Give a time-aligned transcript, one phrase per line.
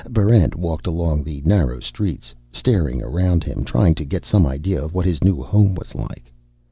[0.09, 4.95] Barrent walked along the narrow streets, staring around him, trying to get some idea of
[4.95, 6.33] what his new home was like.